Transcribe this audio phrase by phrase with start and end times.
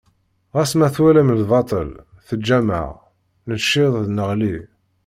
[0.55, 1.89] Ɣas ma twalam d lbaṭel,
[2.27, 2.89] teǧǧam-aɣ,
[3.47, 4.57] necceḍ neɣli.